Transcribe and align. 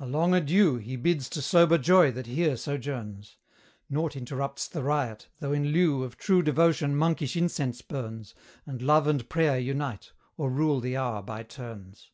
A 0.00 0.04
long 0.06 0.34
adieu 0.34 0.78
He 0.78 0.96
bids 0.96 1.28
to 1.28 1.40
sober 1.40 1.78
joy 1.78 2.10
that 2.10 2.26
here 2.26 2.56
sojourns: 2.56 3.36
Nought 3.88 4.16
interrupts 4.16 4.66
the 4.66 4.82
riot, 4.82 5.28
though 5.38 5.52
in 5.52 5.66
lieu 5.70 6.02
Of 6.02 6.16
true 6.16 6.42
devotion 6.42 6.96
monkish 6.96 7.36
incense 7.36 7.82
burns, 7.82 8.34
And 8.66 8.82
love 8.82 9.06
and 9.06 9.28
prayer 9.28 9.60
unite, 9.60 10.10
or 10.36 10.50
rule 10.50 10.80
the 10.80 10.96
hour 10.96 11.22
by 11.22 11.44
turns. 11.44 12.10